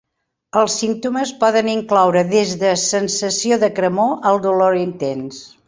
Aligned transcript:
Els 0.61 0.77
símptomes 0.83 1.33
poden 1.43 1.69
incloure 1.73 2.25
des 2.33 2.55
de 2.63 2.73
sensació 2.87 3.61
de 3.67 3.73
cremor 3.81 4.19
al 4.33 4.45
dolor 4.51 4.83
intens. 4.85 5.43